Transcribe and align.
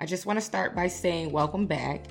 I 0.00 0.06
just 0.06 0.26
want 0.26 0.36
to 0.38 0.40
start 0.44 0.76
by 0.76 0.86
saying 0.86 1.32
welcome 1.32 1.66
back. 1.66 2.04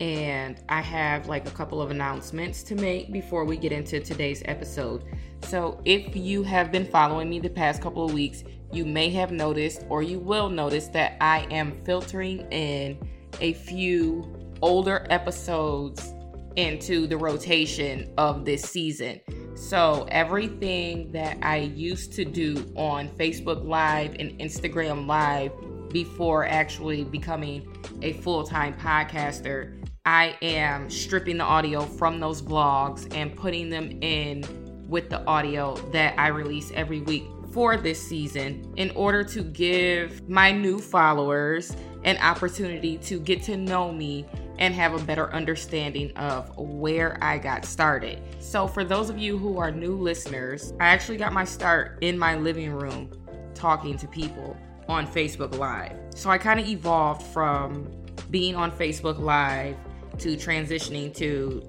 And 0.00 0.62
I 0.68 0.80
have 0.80 1.26
like 1.26 1.48
a 1.48 1.50
couple 1.50 1.82
of 1.82 1.90
announcements 1.90 2.62
to 2.64 2.76
make 2.76 3.12
before 3.12 3.44
we 3.44 3.56
get 3.56 3.72
into 3.72 3.98
today's 3.98 4.42
episode. 4.44 5.04
So, 5.42 5.80
if 5.84 6.14
you 6.14 6.44
have 6.44 6.70
been 6.70 6.86
following 6.86 7.28
me 7.28 7.40
the 7.40 7.50
past 7.50 7.82
couple 7.82 8.04
of 8.04 8.12
weeks, 8.12 8.44
you 8.72 8.84
may 8.84 9.10
have 9.10 9.32
noticed 9.32 9.84
or 9.88 10.04
you 10.04 10.20
will 10.20 10.48
notice 10.48 10.86
that 10.88 11.16
I 11.20 11.40
am 11.50 11.84
filtering 11.84 12.46
in 12.52 12.98
a 13.40 13.54
few 13.54 14.54
older 14.62 15.04
episodes 15.10 16.14
into 16.54 17.08
the 17.08 17.16
rotation 17.16 18.12
of 18.18 18.44
this 18.44 18.62
season. 18.62 19.20
So, 19.56 20.06
everything 20.10 21.10
that 21.10 21.38
I 21.42 21.56
used 21.56 22.12
to 22.14 22.24
do 22.24 22.72
on 22.76 23.08
Facebook 23.08 23.64
Live 23.64 24.14
and 24.20 24.38
Instagram 24.38 25.06
Live 25.08 25.52
before 25.92 26.46
actually 26.46 27.04
becoming 27.04 27.66
a 28.02 28.14
full 28.14 28.44
time 28.44 28.74
podcaster, 28.74 29.78
I 30.04 30.36
am 30.42 30.90
stripping 30.90 31.38
the 31.38 31.44
audio 31.44 31.82
from 31.82 32.18
those 32.18 32.42
vlogs 32.42 33.14
and 33.14 33.36
putting 33.36 33.70
them 33.70 34.02
in 34.02 34.44
with 34.88 35.10
the 35.10 35.24
audio 35.26 35.76
that 35.92 36.18
I 36.18 36.28
release 36.28 36.72
every 36.74 37.00
week 37.00 37.24
for 37.52 37.76
this 37.76 38.00
season 38.00 38.72
in 38.76 38.90
order 38.92 39.22
to 39.24 39.42
give 39.42 40.28
my 40.28 40.50
new 40.50 40.78
followers 40.78 41.76
an 42.04 42.16
opportunity 42.18 42.98
to 42.98 43.20
get 43.20 43.42
to 43.44 43.56
know 43.56 43.92
me 43.92 44.26
and 44.58 44.74
have 44.74 44.94
a 44.94 45.04
better 45.04 45.32
understanding 45.32 46.16
of 46.16 46.56
where 46.56 47.18
I 47.22 47.38
got 47.38 47.64
started. 47.64 48.20
So, 48.40 48.66
for 48.66 48.84
those 48.84 49.08
of 49.08 49.18
you 49.18 49.38
who 49.38 49.58
are 49.58 49.70
new 49.70 49.96
listeners, 49.96 50.72
I 50.80 50.86
actually 50.86 51.16
got 51.16 51.32
my 51.32 51.44
start 51.44 51.98
in 52.00 52.18
my 52.18 52.36
living 52.36 52.72
room 52.72 53.10
talking 53.54 53.96
to 53.98 54.08
people 54.08 54.56
on 54.88 55.06
Facebook 55.06 55.56
Live. 55.58 55.96
So, 56.14 56.30
I 56.30 56.38
kind 56.38 56.60
of 56.60 56.68
evolved 56.68 57.22
from 57.22 57.90
being 58.30 58.54
on 58.54 58.70
Facebook 58.70 59.18
Live 59.18 59.76
to 60.18 60.36
transitioning 60.36 61.14
to 61.16 61.62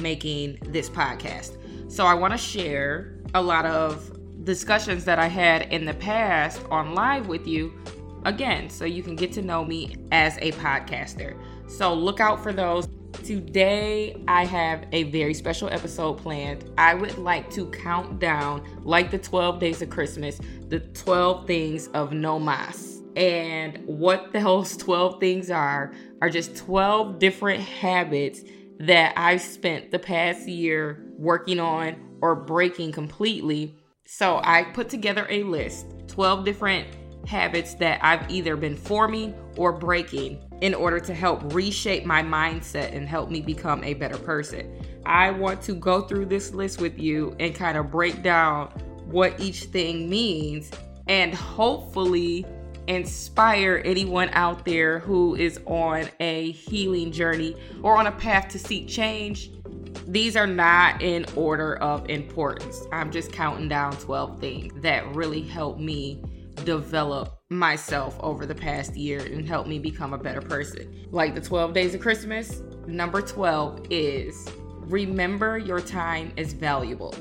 making 0.00 0.58
this 0.66 0.88
podcast. 0.88 1.56
So, 1.90 2.06
I 2.06 2.14
want 2.14 2.32
to 2.32 2.38
share 2.38 3.18
a 3.34 3.42
lot 3.42 3.66
of 3.66 4.10
discussions 4.44 5.04
that 5.04 5.18
I 5.18 5.26
had 5.26 5.72
in 5.72 5.84
the 5.84 5.94
past 5.94 6.60
on 6.70 6.94
live 6.94 7.28
with 7.28 7.46
you 7.46 7.72
again, 8.24 8.70
so 8.70 8.84
you 8.84 9.02
can 9.02 9.16
get 9.16 9.32
to 9.32 9.42
know 9.42 9.64
me 9.64 9.96
as 10.12 10.36
a 10.38 10.52
podcaster. 10.52 11.38
So 11.66 11.94
look 11.94 12.20
out 12.20 12.42
for 12.42 12.52
those. 12.52 12.88
Today, 13.22 14.22
I 14.28 14.44
have 14.44 14.86
a 14.92 15.04
very 15.04 15.34
special 15.34 15.68
episode 15.68 16.18
planned. 16.18 16.70
I 16.76 16.94
would 16.94 17.16
like 17.18 17.50
to 17.52 17.70
count 17.70 18.18
down, 18.18 18.66
like 18.82 19.10
the 19.10 19.18
12 19.18 19.60
days 19.60 19.80
of 19.82 19.90
Christmas, 19.90 20.40
the 20.68 20.80
12 20.80 21.46
things 21.46 21.86
of 21.88 22.12
no 22.12 22.38
mas. 22.38 23.02
And 23.16 23.82
what 23.86 24.32
those 24.34 24.76
12 24.76 25.20
things 25.20 25.50
are, 25.50 25.92
are 26.20 26.30
just 26.30 26.56
12 26.56 27.18
different 27.18 27.62
habits 27.62 28.42
that 28.80 29.14
I've 29.16 29.40
spent 29.40 29.90
the 29.90 29.98
past 29.98 30.48
year 30.48 31.06
working 31.16 31.60
on 31.60 32.18
or 32.20 32.34
breaking 32.34 32.92
completely. 32.92 33.76
So 34.06 34.40
I 34.42 34.64
put 34.64 34.88
together 34.88 35.26
a 35.30 35.44
list 35.44 35.86
12 36.08 36.44
different 36.44 36.88
habits 37.26 37.74
that 37.74 38.00
I've 38.02 38.30
either 38.30 38.56
been 38.56 38.76
forming 38.76 39.34
or 39.56 39.72
breaking 39.72 40.40
in 40.60 40.74
order 40.74 41.00
to 41.00 41.14
help 41.14 41.52
reshape 41.54 42.04
my 42.04 42.22
mindset 42.22 42.94
and 42.94 43.08
help 43.08 43.30
me 43.30 43.40
become 43.40 43.82
a 43.84 43.94
better 43.94 44.18
person. 44.18 44.82
I 45.06 45.30
want 45.30 45.62
to 45.62 45.74
go 45.74 46.02
through 46.02 46.26
this 46.26 46.52
list 46.52 46.80
with 46.80 46.98
you 46.98 47.36
and 47.38 47.54
kind 47.54 47.76
of 47.76 47.90
break 47.90 48.22
down 48.22 48.68
what 49.06 49.38
each 49.38 49.64
thing 49.64 50.08
means 50.08 50.70
and 51.08 51.34
hopefully 51.34 52.46
inspire 52.86 53.82
anyone 53.84 54.28
out 54.32 54.64
there 54.64 54.98
who 54.98 55.34
is 55.34 55.58
on 55.66 56.08
a 56.20 56.52
healing 56.52 57.12
journey 57.12 57.56
or 57.82 57.96
on 57.96 58.06
a 58.06 58.12
path 58.12 58.48
to 58.48 58.58
seek 58.58 58.88
change. 58.88 59.50
These 60.06 60.36
are 60.36 60.46
not 60.46 61.02
in 61.02 61.24
order 61.34 61.76
of 61.76 62.08
importance. 62.10 62.82
I'm 62.92 63.10
just 63.10 63.32
counting 63.32 63.68
down 63.68 63.96
12 63.96 64.38
things 64.38 64.82
that 64.82 65.06
really 65.14 65.42
helped 65.42 65.80
me 65.80 66.22
develop 66.64 67.40
myself 67.58 68.16
over 68.20 68.46
the 68.46 68.54
past 68.54 68.96
year 68.96 69.20
and 69.20 69.46
help 69.46 69.66
me 69.66 69.78
become 69.78 70.12
a 70.12 70.18
better 70.18 70.40
person. 70.40 71.06
Like 71.10 71.34
the 71.34 71.40
12 71.40 71.72
days 71.72 71.94
of 71.94 72.00
Christmas, 72.00 72.62
number 72.86 73.22
12 73.22 73.86
is 73.90 74.48
remember 74.80 75.58
your 75.58 75.80
time 75.80 76.32
is 76.36 76.52
valuable. 76.52 77.14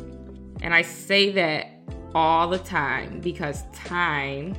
And 0.62 0.74
I 0.74 0.82
say 0.82 1.32
that 1.32 1.68
all 2.16 2.50
the 2.50 2.60
time 2.60 3.20
because 3.20 3.64
time 3.74 4.56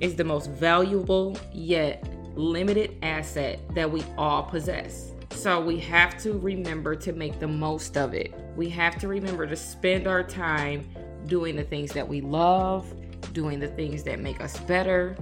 is 0.00 0.14
the 0.14 0.24
most 0.24 0.50
valuable 0.50 1.36
yet 1.52 2.04
limited 2.34 2.96
asset 3.02 3.60
that 3.74 3.90
we 3.90 4.02
all 4.16 4.42
possess. 4.42 5.12
So 5.30 5.60
we 5.60 5.78
have 5.80 6.20
to 6.22 6.38
remember 6.38 6.94
to 6.96 7.12
make 7.12 7.38
the 7.38 7.48
most 7.48 7.96
of 7.96 8.14
it. 8.14 8.34
We 8.56 8.68
have 8.70 8.98
to 9.00 9.08
remember 9.08 9.46
to 9.46 9.56
spend 9.56 10.06
our 10.06 10.22
time 10.22 10.88
doing 11.26 11.56
the 11.56 11.64
things 11.64 11.92
that 11.92 12.06
we 12.06 12.20
love 12.20 12.92
doing 13.32 13.60
the 13.60 13.68
things 13.68 14.02
that 14.04 14.20
make 14.20 14.40
us 14.40 14.58
better. 14.60 15.16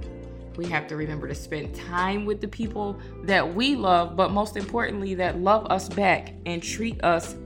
We 0.56 0.66
have 0.66 0.88
to 0.88 0.96
remember 0.96 1.28
to 1.28 1.34
spend 1.34 1.74
time 1.74 2.24
with 2.24 2.40
the 2.40 2.48
people 2.48 2.98
that 3.22 3.54
we 3.54 3.76
love, 3.76 4.16
but 4.16 4.32
most 4.32 4.56
importantly, 4.56 5.14
that 5.14 5.38
love 5.38 5.66
us 5.70 5.88
back 5.88 6.34
and 6.46 6.62
treat 6.62 7.02
us 7.04 7.36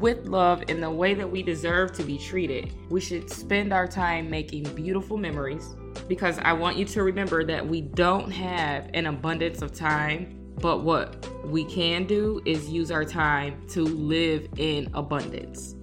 with 0.00 0.26
love 0.26 0.62
in 0.68 0.80
the 0.80 0.90
way 0.90 1.14
that 1.14 1.30
we 1.30 1.42
deserve 1.42 1.92
to 1.92 2.02
be 2.02 2.16
treated. 2.16 2.72
We 2.88 3.00
should 3.00 3.30
spend 3.30 3.72
our 3.72 3.86
time 3.86 4.30
making 4.30 4.64
beautiful 4.74 5.16
memories 5.16 5.74
because 6.08 6.38
I 6.38 6.52
want 6.52 6.76
you 6.76 6.84
to 6.86 7.02
remember 7.02 7.44
that 7.44 7.66
we 7.66 7.82
don't 7.82 8.30
have 8.30 8.88
an 8.94 9.06
abundance 9.06 9.62
of 9.62 9.74
time, 9.74 10.54
but 10.60 10.82
what 10.82 11.26
we 11.44 11.64
can 11.64 12.06
do 12.06 12.40
is 12.44 12.68
use 12.68 12.90
our 12.90 13.04
time 13.04 13.66
to 13.70 13.82
live 13.82 14.48
in 14.56 14.88
abundance. 14.94 15.74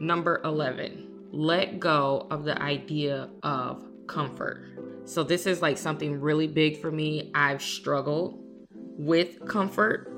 Number 0.00 0.40
11 0.44 1.03
let 1.34 1.80
go 1.80 2.26
of 2.30 2.44
the 2.44 2.60
idea 2.62 3.28
of 3.42 3.84
comfort. 4.06 4.70
So, 5.04 5.22
this 5.22 5.46
is 5.46 5.60
like 5.60 5.76
something 5.76 6.20
really 6.20 6.46
big 6.46 6.80
for 6.80 6.90
me. 6.90 7.30
I've 7.34 7.60
struggled 7.60 8.40
with 8.70 9.44
comfort. 9.46 10.10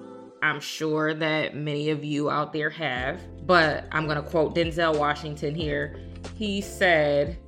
I'm 0.43 0.61
sure 0.61 1.15
that 1.15 1.57
many 1.57 1.91
of 1.91 2.05
you 2.05 2.31
out 2.31 2.53
there 2.53 2.71
have, 2.71 3.21
but 3.47 3.87
I'm 3.91 4.05
going 4.05 4.23
to 4.23 4.23
quote 4.23 4.55
Denzel 4.55 4.97
Washington 4.97 5.55
here. 5.55 5.99
He 6.37 6.61
said 6.61 7.39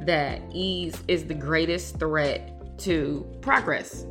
that 0.00 0.40
ease 0.52 0.96
is 1.06 1.26
the 1.26 1.34
greatest 1.34 1.98
threat 1.98 2.78
to 2.78 3.26
progress. 3.42 4.06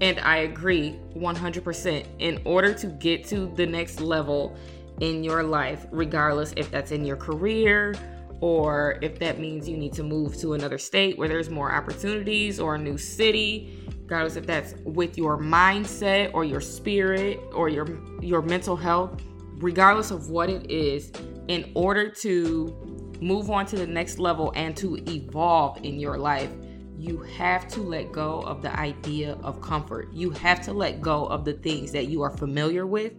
And 0.00 0.18
I 0.20 0.38
agree 0.38 0.98
100%. 1.14 2.06
In 2.18 2.42
order 2.44 2.74
to 2.74 2.86
get 2.88 3.24
to 3.28 3.46
the 3.54 3.64
next 3.64 4.00
level 4.00 4.56
in 5.00 5.22
your 5.22 5.44
life, 5.44 5.86
regardless 5.92 6.52
if 6.56 6.70
that's 6.70 6.90
in 6.90 7.04
your 7.04 7.16
career, 7.16 7.94
or 8.40 8.98
if 9.02 9.18
that 9.18 9.38
means 9.38 9.68
you 9.68 9.76
need 9.76 9.92
to 9.92 10.02
move 10.02 10.36
to 10.36 10.54
another 10.54 10.78
state 10.78 11.16
where 11.18 11.28
there's 11.28 11.50
more 11.50 11.72
opportunities 11.72 12.60
or 12.60 12.74
a 12.74 12.78
new 12.78 12.98
city 12.98 13.80
regardless 14.02 14.36
if 14.36 14.46
that's 14.46 14.74
with 14.84 15.16
your 15.16 15.38
mindset 15.38 16.30
or 16.34 16.44
your 16.44 16.60
spirit 16.60 17.40
or 17.52 17.68
your 17.68 17.98
your 18.20 18.42
mental 18.42 18.76
health 18.76 19.22
regardless 19.56 20.10
of 20.10 20.30
what 20.30 20.50
it 20.50 20.70
is 20.70 21.12
in 21.48 21.70
order 21.74 22.10
to 22.10 23.16
move 23.20 23.50
on 23.50 23.64
to 23.64 23.76
the 23.76 23.86
next 23.86 24.18
level 24.18 24.52
and 24.56 24.76
to 24.76 24.96
evolve 25.08 25.78
in 25.84 25.98
your 25.98 26.18
life 26.18 26.50
you 26.98 27.18
have 27.36 27.68
to 27.68 27.80
let 27.80 28.12
go 28.12 28.40
of 28.42 28.62
the 28.62 28.78
idea 28.78 29.36
of 29.42 29.60
comfort. 29.60 30.12
You 30.12 30.30
have 30.30 30.62
to 30.62 30.72
let 30.72 31.00
go 31.00 31.26
of 31.26 31.44
the 31.44 31.54
things 31.54 31.90
that 31.92 32.06
you 32.06 32.22
are 32.22 32.30
familiar 32.30 32.86
with. 32.86 33.12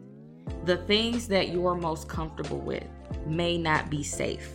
The 0.66 0.78
things 0.78 1.28
that 1.28 1.50
you 1.50 1.68
are 1.68 1.76
most 1.76 2.08
comfortable 2.08 2.60
with 2.60 2.86
may 3.28 3.58
not 3.58 3.90
be 3.90 4.02
safe 4.02 4.50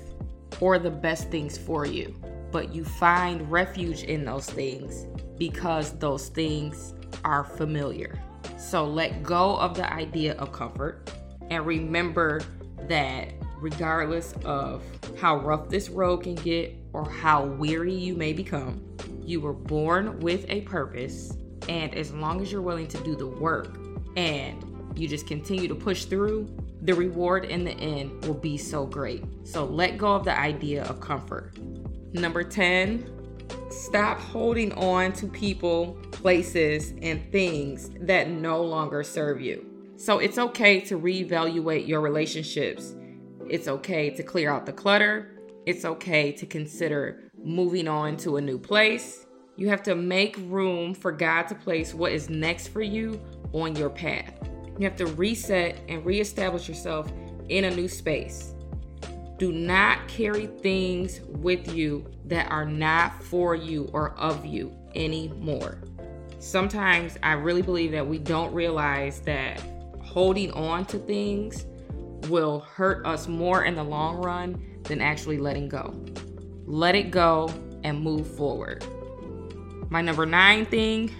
or 0.60 0.78
the 0.78 0.90
best 0.90 1.30
things 1.30 1.56
for 1.56 1.86
you, 1.86 2.14
but 2.50 2.74
you 2.74 2.84
find 2.84 3.50
refuge 3.50 4.02
in 4.04 4.24
those 4.24 4.46
things 4.48 5.06
because 5.38 5.92
those 5.98 6.28
things 6.28 6.94
are 7.24 7.44
familiar. 7.44 8.18
So 8.58 8.84
let 8.84 9.22
go 9.22 9.56
of 9.56 9.74
the 9.74 9.90
idea 9.92 10.34
of 10.34 10.52
comfort 10.52 11.10
and 11.50 11.64
remember 11.64 12.40
that 12.88 13.32
regardless 13.58 14.34
of 14.44 14.82
how 15.18 15.36
rough 15.36 15.68
this 15.68 15.88
road 15.88 16.18
can 16.22 16.34
get 16.34 16.74
or 16.92 17.08
how 17.08 17.44
weary 17.44 17.94
you 17.94 18.14
may 18.14 18.32
become, 18.32 18.82
you 19.22 19.40
were 19.40 19.52
born 19.52 20.18
with 20.20 20.44
a 20.48 20.62
purpose. 20.62 21.36
And 21.68 21.94
as 21.94 22.12
long 22.12 22.40
as 22.40 22.50
you're 22.50 22.62
willing 22.62 22.88
to 22.88 22.98
do 23.02 23.14
the 23.14 23.26
work 23.26 23.76
and 24.16 24.92
you 24.94 25.08
just 25.08 25.26
continue 25.26 25.68
to 25.68 25.74
push 25.74 26.04
through, 26.04 26.48
the 26.82 26.94
reward 26.94 27.44
in 27.44 27.64
the 27.64 27.72
end 27.72 28.24
will 28.24 28.34
be 28.34 28.56
so 28.56 28.86
great. 28.86 29.24
So 29.44 29.64
let 29.64 29.98
go 29.98 30.14
of 30.14 30.24
the 30.24 30.38
idea 30.38 30.84
of 30.84 31.00
comfort. 31.00 31.58
Number 32.12 32.42
10, 32.42 33.04
stop 33.70 34.18
holding 34.18 34.72
on 34.72 35.12
to 35.14 35.26
people, 35.26 35.98
places, 36.10 36.94
and 37.02 37.30
things 37.30 37.90
that 38.00 38.30
no 38.30 38.62
longer 38.62 39.02
serve 39.02 39.40
you. 39.40 39.66
So 39.96 40.18
it's 40.18 40.38
okay 40.38 40.80
to 40.82 40.98
reevaluate 40.98 41.86
your 41.86 42.00
relationships. 42.00 42.94
It's 43.48 43.68
okay 43.68 44.10
to 44.10 44.22
clear 44.22 44.50
out 44.50 44.64
the 44.64 44.72
clutter. 44.72 45.38
It's 45.66 45.84
okay 45.84 46.32
to 46.32 46.46
consider 46.46 47.30
moving 47.44 47.86
on 47.86 48.16
to 48.18 48.36
a 48.36 48.40
new 48.40 48.58
place. 48.58 49.26
You 49.56 49.68
have 49.68 49.82
to 49.82 49.94
make 49.94 50.36
room 50.38 50.94
for 50.94 51.12
God 51.12 51.42
to 51.48 51.54
place 51.54 51.92
what 51.92 52.12
is 52.12 52.30
next 52.30 52.68
for 52.68 52.80
you 52.80 53.20
on 53.52 53.76
your 53.76 53.90
path. 53.90 54.49
You 54.80 54.86
have 54.86 54.96
to 54.96 55.06
reset 55.08 55.76
and 55.90 56.02
reestablish 56.06 56.66
yourself 56.66 57.12
in 57.50 57.64
a 57.64 57.70
new 57.70 57.86
space. 57.86 58.54
Do 59.36 59.52
not 59.52 60.08
carry 60.08 60.46
things 60.46 61.20
with 61.26 61.74
you 61.74 62.10
that 62.24 62.50
are 62.50 62.64
not 62.64 63.22
for 63.22 63.54
you 63.54 63.90
or 63.92 64.12
of 64.18 64.46
you 64.46 64.74
anymore. 64.94 65.82
Sometimes 66.38 67.18
I 67.22 67.32
really 67.32 67.60
believe 67.60 67.92
that 67.92 68.06
we 68.06 68.16
don't 68.16 68.54
realize 68.54 69.20
that 69.20 69.62
holding 70.00 70.50
on 70.52 70.86
to 70.86 70.98
things 70.98 71.66
will 72.30 72.60
hurt 72.60 73.04
us 73.04 73.28
more 73.28 73.64
in 73.64 73.74
the 73.74 73.84
long 73.84 74.16
run 74.16 74.80
than 74.84 75.02
actually 75.02 75.36
letting 75.36 75.68
go. 75.68 75.94
Let 76.64 76.94
it 76.94 77.10
go 77.10 77.52
and 77.84 78.00
move 78.00 78.26
forward. 78.34 78.82
My 79.90 80.00
number 80.00 80.24
nine 80.24 80.64
thing 80.64 81.14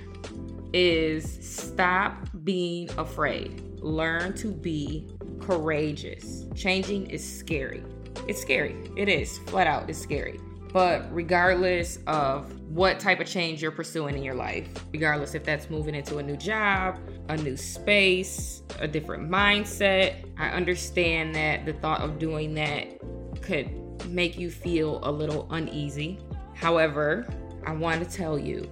is 0.73 1.47
stop 1.47 2.30
being 2.45 2.91
afraid. 2.99 3.63
Learn 3.81 4.35
to 4.35 4.49
be 4.49 5.09
courageous. 5.41 6.47
Changing 6.55 7.07
is 7.11 7.27
scary. 7.39 7.83
It's 8.29 8.41
scary. 8.41 8.77
It 8.97 9.09
is 9.09 9.39
flat 9.47 9.67
out. 9.67 9.89
It's 9.89 9.99
scary. 9.99 10.39
But 10.73 11.13
regardless 11.13 11.99
of 12.07 12.53
what 12.71 13.01
type 13.01 13.19
of 13.19 13.27
change 13.27 13.61
you're 13.61 13.73
pursuing 13.73 14.17
in 14.17 14.23
your 14.23 14.35
life, 14.35 14.69
regardless 14.93 15.35
if 15.35 15.43
that's 15.43 15.69
moving 15.69 15.97
into 15.97 16.19
a 16.19 16.23
new 16.23 16.37
job, 16.37 16.97
a 17.29 17.37
new 17.37 17.57
space, 17.57 18.63
a 18.79 18.87
different 18.87 19.29
mindset, 19.29 20.25
I 20.39 20.51
understand 20.51 21.35
that 21.35 21.67
the 21.67 21.73
thought 21.73 22.03
of 22.03 22.21
doing 22.21 22.55
that 22.55 23.01
could 23.43 23.69
make 24.09 24.39
you 24.39 24.51
feel 24.51 25.01
a 25.03 25.11
little 25.11 25.49
uneasy. 25.51 26.21
However, 26.55 27.27
I 27.67 27.73
want 27.73 28.09
to 28.09 28.17
tell 28.17 28.39
you 28.39 28.71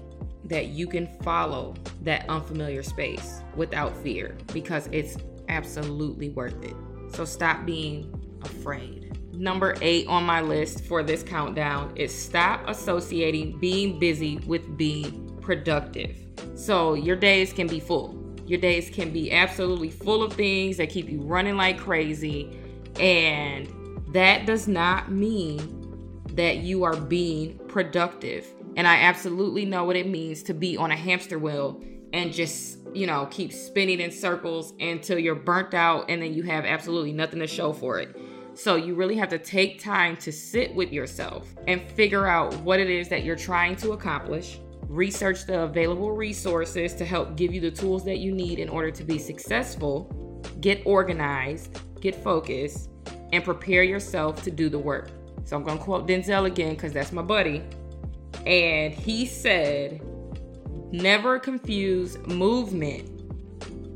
that 0.49 0.69
you 0.69 0.87
can 0.87 1.07
follow 1.23 1.75
that 2.03 2.29
unfamiliar 2.29 2.83
space 2.83 3.43
without 3.55 3.97
fear 3.99 4.37
because 4.53 4.89
it's 4.93 5.17
absolutely 5.49 6.31
worth 6.31 6.63
it. 6.65 6.75
So 7.15 7.25
stop 7.25 7.65
being 7.65 8.13
afraid. 8.43 9.19
Number 9.33 9.77
eight 9.81 10.07
on 10.09 10.25
my 10.25 10.41
list 10.41 10.85
for 10.85 11.03
this 11.03 11.23
countdown 11.23 11.97
is 11.97 12.13
stop 12.13 12.69
associating 12.69 13.59
being 13.59 13.99
busy 13.99 14.39
with 14.47 14.77
being 14.77 15.39
productive. 15.41 16.17
So 16.55 16.95
your 16.95 17.17
days 17.17 17.53
can 17.53 17.67
be 17.67 17.81
full. 17.81 18.17
Your 18.47 18.59
days 18.59 18.91
can 18.91 19.13
be 19.13 19.31
absolutely 19.31 19.91
full 19.91 20.23
of 20.23 20.33
things 20.33 20.79
that 20.79 20.91
keep 20.91 21.09
you 21.09 21.21
running 21.21 21.57
like 21.57 21.79
crazy. 21.79 22.59
And 22.99 23.69
that 24.13 24.47
does 24.47 24.67
not 24.67 25.13
mean 25.13 25.75
that 26.33 26.59
you 26.59 26.85
are 26.85 26.97
being 26.97 27.59
productive. 27.69 28.47
And 28.79 28.87
I 28.87 29.01
absolutely 29.03 29.65
know 29.65 29.83
what 29.83 29.97
it 29.97 30.07
means 30.07 30.45
to 30.45 30.55
be 30.55 30.77
on 30.77 30.93
a 30.93 30.97
hamster 30.97 31.37
wheel 31.37 31.83
and 32.13 32.33
just, 32.33 32.79
you 32.95 33.09
know, 33.09 33.27
keep 33.27 33.53
spinning 33.53 33.99
in 33.99 34.13
circles 34.13 34.73
until 34.79 35.19
you're 35.19 35.35
burnt 35.35 35.75
out 35.75 36.09
and 36.09 36.23
then 36.23 36.33
you 36.33 36.45
have 36.45 36.65
absolutely 36.65 37.13
nothing 37.13 37.41
to 37.41 37.49
show 37.49 37.73
for 37.73 37.99
it. 37.99 38.17
So 38.55 38.77
you 38.77 38.95
really 38.95 39.17
have 39.17 39.31
to 39.31 39.39
take 39.39 39.83
time 39.83 40.17
to 40.19 40.31
sit 40.31 40.73
with 40.77 40.93
yourself 40.93 41.53
and 41.67 41.83
figure 41.91 42.29
out 42.29 42.55
what 42.61 42.79
it 42.79 42.89
is 42.89 43.09
that 43.09 43.25
you're 43.25 43.35
trying 43.35 43.75
to 43.77 43.93
accomplish. 43.93 44.61
Research 44.87 45.45
the 45.45 45.63
available 45.63 46.13
resources 46.13 46.95
to 46.95 47.05
help 47.05 47.35
give 47.35 47.53
you 47.53 47.61
the 47.61 47.73
tools 47.73 48.05
that 48.05 48.19
you 48.19 48.31
need 48.31 48.61
in 48.61 48.69
order 48.69 48.93
to 48.93 49.03
be 49.03 49.19
successful. 49.19 50.41
Get 50.61 50.83
organized, 50.87 51.81
get 52.01 52.15
focused, 52.15 52.91
and 53.33 53.43
prepare 53.43 53.83
yourself 53.83 54.41
to 54.45 54.53
do 54.53 54.69
the 54.69 54.79
work. 54.79 55.11
So 55.43 55.57
I'm 55.57 55.65
going 55.65 55.79
to 55.79 55.85
quote 55.85 56.07
Denzel 56.07 56.47
again 56.47 56.75
because 56.75 56.93
that's 56.93 57.11
my 57.11 57.23
buddy. 57.23 57.65
And 58.47 58.95
he 58.95 59.27
said, 59.27 60.01
Never 60.91 61.39
confuse 61.39 62.17
movement 62.27 63.11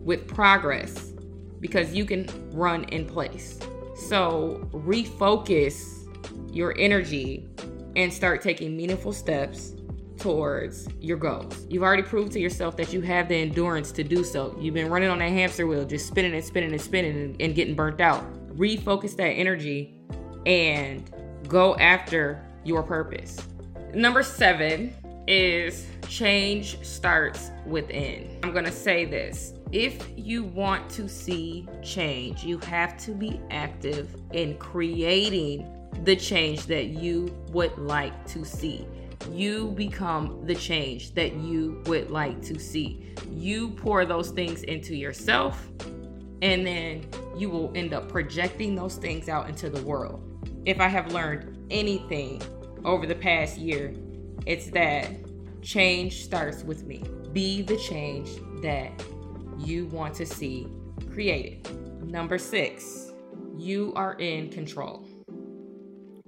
with 0.05 0.29
progress 0.29 1.13
because 1.61 1.95
you 1.95 2.05
can 2.05 2.29
run 2.53 2.85
in 2.85 3.07
place. 3.07 3.59
So 3.95 4.69
refocus 4.73 6.09
your 6.55 6.75
energy 6.79 7.49
and 7.97 8.13
start 8.13 8.43
taking 8.43 8.77
meaningful 8.77 9.13
steps 9.13 9.75
towards 10.19 10.89
your 11.01 11.17
goals. 11.17 11.67
You've 11.69 11.83
already 11.83 12.03
proved 12.03 12.33
to 12.33 12.41
yourself 12.41 12.77
that 12.77 12.93
you 12.93 13.01
have 13.01 13.29
the 13.29 13.37
endurance 13.37 13.91
to 13.93 14.05
do 14.05 14.23
so. 14.23 14.57
You've 14.61 14.75
been 14.75 14.89
running 14.89 15.09
on 15.09 15.19
that 15.19 15.31
hamster 15.31 15.67
wheel, 15.67 15.85
just 15.85 16.07
spinning 16.07 16.35
and 16.35 16.45
spinning 16.45 16.73
and 16.73 16.81
spinning 16.81 17.17
and, 17.17 17.43
and 17.43 17.55
getting 17.55 17.75
burnt 17.75 18.01
out. 18.01 18.23
Refocus 18.57 19.17
that 19.17 19.31
energy 19.31 19.99
and 20.47 21.11
go 21.49 21.75
after 21.77 22.47
your 22.65 22.83
purpose. 22.83 23.39
Number 23.95 24.23
seven 24.23 24.95
is 25.29 25.87
change 26.09 26.83
starts 26.83 27.51
within. 27.67 28.39
I'm 28.43 28.53
going 28.53 28.65
to 28.65 28.73
say 28.73 29.05
this. 29.05 29.53
If 29.71 30.09
you 30.17 30.45
want 30.45 30.89
to 30.93 31.07
see 31.09 31.69
change, 31.83 32.43
you 32.43 32.57
have 32.61 32.97
to 33.05 33.13
be 33.13 33.39
active 33.51 34.17
in 34.33 34.57
creating 34.57 35.69
the 36.05 36.17
change 36.17 36.65
that 36.67 36.87
you 36.87 37.37
would 37.51 37.77
like 37.77 38.27
to 38.29 38.47
see. 38.47 38.87
You 39.31 39.73
become 39.73 40.47
the 40.47 40.55
change 40.55 41.13
that 41.15 41.35
you 41.35 41.83
would 41.85 42.11
like 42.11 42.41
to 42.45 42.59
see. 42.59 43.15
You 43.31 43.71
pour 43.71 44.07
those 44.07 44.31
things 44.31 44.63
into 44.63 44.97
yourself, 44.97 45.69
and 46.41 46.67
then 46.67 47.07
you 47.37 47.51
will 47.51 47.71
end 47.75 47.93
up 47.93 48.09
projecting 48.09 48.75
those 48.75 48.97
things 48.97 49.29
out 49.29 49.51
into 49.51 49.69
the 49.69 49.83
world 49.83 50.29
if 50.65 50.81
I 50.81 50.89
have 50.89 51.13
learned 51.13 51.59
anything 51.71 52.41
over 52.85 53.07
the 53.07 53.15
past 53.15 53.59
year, 53.59 53.95
it's 54.47 54.71
that 54.71 55.09
change 55.63 56.25
starts 56.25 56.65
with 56.65 56.85
me. 56.85 57.03
Be 57.33 57.63
the 57.63 57.77
change 57.77 58.31
that 58.63 58.91
you 59.59 59.87
want 59.87 60.15
to 60.17 60.27
see 60.27 60.67
created. 61.13 61.67
Number 62.05 62.39
six, 62.39 63.13
you 63.57 63.93
are 63.95 64.15
in 64.15 64.51
control. 64.51 65.07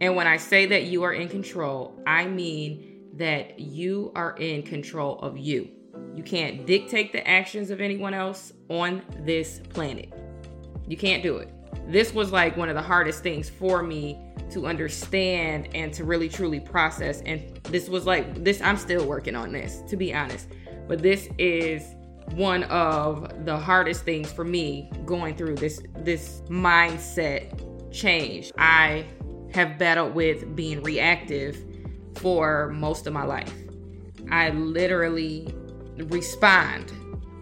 And 0.00 0.16
when 0.16 0.26
I 0.26 0.36
say 0.36 0.66
that 0.66 0.84
you 0.84 1.02
are 1.02 1.12
in 1.12 1.28
control, 1.28 2.00
I 2.06 2.26
mean 2.26 3.10
that 3.14 3.60
you 3.60 4.12
are 4.14 4.36
in 4.36 4.62
control 4.62 5.18
of 5.20 5.38
you. 5.38 5.68
You 6.14 6.22
can't 6.22 6.66
dictate 6.66 7.12
the 7.12 7.26
actions 7.26 7.70
of 7.70 7.80
anyone 7.80 8.14
else 8.14 8.52
on 8.68 9.02
this 9.20 9.60
planet. 9.70 10.12
You 10.86 10.96
can't 10.96 11.22
do 11.22 11.38
it 11.38 11.50
this 11.88 12.14
was 12.14 12.32
like 12.32 12.56
one 12.56 12.68
of 12.68 12.74
the 12.74 12.82
hardest 12.82 13.22
things 13.22 13.48
for 13.48 13.82
me 13.82 14.18
to 14.50 14.66
understand 14.66 15.68
and 15.74 15.92
to 15.94 16.04
really 16.04 16.28
truly 16.28 16.60
process. 16.60 17.20
And 17.22 17.56
this 17.64 17.88
was 17.88 18.06
like 18.06 18.44
this 18.44 18.60
I'm 18.60 18.76
still 18.76 19.06
working 19.06 19.36
on 19.36 19.52
this 19.52 19.82
to 19.88 19.96
be 19.96 20.14
honest. 20.14 20.48
But 20.86 21.02
this 21.02 21.28
is 21.38 21.82
one 22.32 22.64
of 22.64 23.44
the 23.44 23.56
hardest 23.56 24.04
things 24.04 24.32
for 24.32 24.44
me 24.44 24.90
going 25.04 25.36
through 25.36 25.56
this 25.56 25.80
this 25.98 26.42
mindset 26.48 27.92
change. 27.92 28.52
I 28.58 29.06
have 29.52 29.78
battled 29.78 30.14
with 30.14 30.56
being 30.56 30.82
reactive 30.82 31.56
for 32.16 32.70
most 32.70 33.06
of 33.06 33.12
my 33.12 33.24
life. 33.24 33.52
I 34.30 34.50
literally 34.50 35.54
respond 35.96 36.92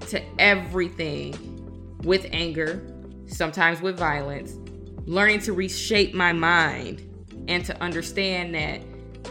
to 0.09 0.23
everything 0.39 1.99
with 2.03 2.27
anger 2.33 2.85
sometimes 3.33 3.81
with 3.81 3.99
violence, 3.99 4.59
learning 5.07 5.41
to 5.41 5.53
reshape 5.53 6.15
my 6.15 6.33
mind 6.33 7.03
and 7.49 7.65
to 7.65 7.81
understand 7.83 8.55
that 8.55 8.81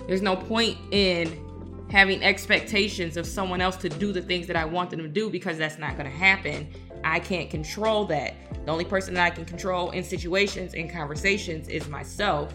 there's 0.08 0.22
no 0.22 0.36
point 0.36 0.78
in 0.92 1.48
having 1.90 2.24
expectations 2.24 3.18
of 3.18 3.26
someone 3.26 3.62
else 3.62 3.76
to 3.78 3.90
do 3.90 4.12
the 4.14 4.22
things 4.22 4.48
that 4.48 4.56
I 4.56 4.66
want 4.66 4.90
them 4.90 5.00
to 5.02 5.08
do 5.08 5.30
because 5.30 5.58
that's 5.58 5.78
not 5.78 5.98
going 5.98 6.10
to 6.10 6.16
happen. 6.16 6.68
I 7.04 7.20
can't 7.20 7.50
control 7.50 8.06
that. 8.06 8.36
The 8.66 8.72
only 8.72 8.86
person 8.86 9.14
that 9.16 9.26
I 9.26 9.30
can 9.30 9.46
control 9.46 9.92
in 9.92 10.04
situations 10.04 10.74
and 10.74 10.92
conversations 10.92 11.68
is 11.68 11.88
myself. 11.90 12.54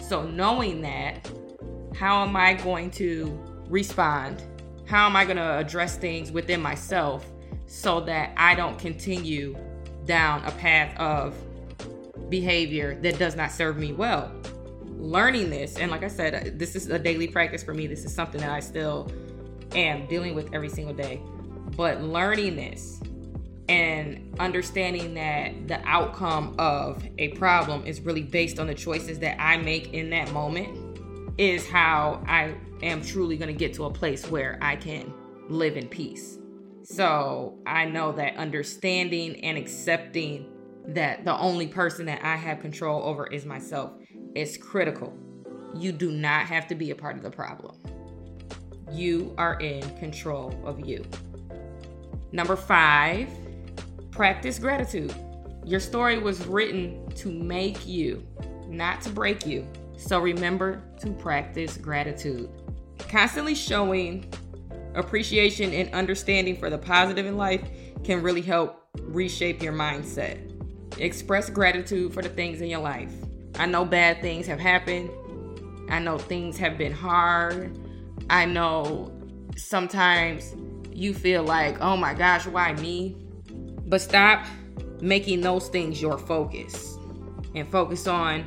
So, 0.00 0.22
knowing 0.24 0.80
that, 0.82 1.30
how 1.94 2.22
am 2.24 2.36
I 2.36 2.54
going 2.54 2.90
to 2.92 3.38
respond? 3.68 4.42
How 4.86 5.06
am 5.06 5.16
I 5.16 5.24
going 5.24 5.36
to 5.36 5.58
address 5.58 5.96
things 5.96 6.32
within 6.32 6.62
myself 6.62 7.26
so 7.66 8.00
that 8.00 8.32
I 8.36 8.54
don't 8.54 8.78
continue 8.78 9.56
down 10.04 10.44
a 10.44 10.50
path 10.52 10.96
of 10.98 11.34
behavior 12.28 12.98
that 13.02 13.18
does 13.18 13.36
not 13.36 13.50
serve 13.50 13.76
me 13.76 13.92
well. 13.92 14.32
Learning 14.84 15.50
this, 15.50 15.76
and 15.76 15.90
like 15.90 16.02
I 16.02 16.08
said, 16.08 16.58
this 16.58 16.76
is 16.76 16.88
a 16.88 16.98
daily 16.98 17.28
practice 17.28 17.62
for 17.62 17.74
me. 17.74 17.86
This 17.86 18.04
is 18.04 18.14
something 18.14 18.40
that 18.40 18.50
I 18.50 18.60
still 18.60 19.10
am 19.74 20.06
dealing 20.06 20.34
with 20.34 20.52
every 20.54 20.68
single 20.68 20.94
day. 20.94 21.20
But 21.76 22.02
learning 22.02 22.56
this 22.56 23.00
and 23.68 24.34
understanding 24.38 25.14
that 25.14 25.68
the 25.68 25.80
outcome 25.88 26.54
of 26.58 27.02
a 27.18 27.28
problem 27.28 27.86
is 27.86 28.00
really 28.00 28.22
based 28.22 28.58
on 28.58 28.66
the 28.66 28.74
choices 28.74 29.18
that 29.20 29.40
I 29.40 29.56
make 29.56 29.92
in 29.94 30.10
that 30.10 30.30
moment 30.32 30.78
is 31.38 31.68
how 31.68 32.22
I 32.26 32.54
am 32.82 33.02
truly 33.02 33.36
going 33.36 33.48
to 33.48 33.58
get 33.58 33.74
to 33.74 33.86
a 33.86 33.90
place 33.90 34.26
where 34.30 34.58
I 34.60 34.76
can 34.76 35.12
live 35.48 35.76
in 35.76 35.88
peace. 35.88 36.38
So 36.84 37.58
I 37.66 37.84
know 37.84 38.12
that 38.12 38.36
understanding 38.36 39.44
and 39.44 39.56
accepting 39.56 40.48
that 40.88 41.24
the 41.24 41.36
only 41.38 41.68
person 41.68 42.06
that 42.06 42.24
I 42.24 42.36
have 42.36 42.60
control 42.60 43.02
over 43.04 43.26
is 43.28 43.44
myself 43.44 43.92
is 44.34 44.56
critical. 44.56 45.16
You 45.74 45.92
do 45.92 46.10
not 46.10 46.46
have 46.46 46.66
to 46.68 46.74
be 46.74 46.90
a 46.90 46.94
part 46.94 47.16
of 47.16 47.22
the 47.22 47.30
problem. 47.30 47.76
You 48.90 49.34
are 49.38 49.58
in 49.60 49.82
control 49.98 50.60
of 50.64 50.86
you. 50.86 51.04
Number 52.32 52.56
five, 52.56 53.28
practice 54.10 54.58
gratitude. 54.58 55.14
Your 55.64 55.80
story 55.80 56.18
was 56.18 56.44
written 56.46 57.08
to 57.16 57.30
make 57.30 57.86
you, 57.86 58.26
not 58.68 59.00
to 59.02 59.10
break 59.10 59.46
you. 59.46 59.66
So 59.96 60.18
remember 60.18 60.82
to 61.00 61.12
practice 61.12 61.76
gratitude. 61.76 62.50
Constantly 63.08 63.54
showing 63.54 64.32
appreciation 64.94 65.72
and 65.72 65.92
understanding 65.94 66.56
for 66.56 66.70
the 66.70 66.78
positive 66.78 67.26
in 67.26 67.36
life 67.36 67.62
can 68.04 68.22
really 68.22 68.42
help 68.42 68.86
reshape 69.00 69.62
your 69.62 69.72
mindset. 69.72 70.48
Express 70.98 71.48
gratitude 71.48 72.12
for 72.12 72.22
the 72.22 72.28
things 72.28 72.60
in 72.60 72.68
your 72.68 72.80
life. 72.80 73.12
I 73.58 73.66
know 73.66 73.84
bad 73.84 74.20
things 74.20 74.46
have 74.46 74.60
happened. 74.60 75.10
I 75.90 75.98
know 75.98 76.18
things 76.18 76.58
have 76.58 76.78
been 76.78 76.92
hard. 76.92 77.78
I 78.30 78.44
know 78.44 79.12
sometimes 79.56 80.54
you 80.92 81.14
feel 81.14 81.42
like, 81.42 81.80
oh 81.80 81.96
my 81.96 82.14
gosh, 82.14 82.46
why 82.46 82.72
me? 82.74 83.16
But 83.86 84.00
stop 84.00 84.46
making 85.00 85.40
those 85.40 85.68
things 85.68 86.00
your 86.00 86.18
focus 86.18 86.96
and 87.54 87.68
focus 87.70 88.06
on 88.06 88.44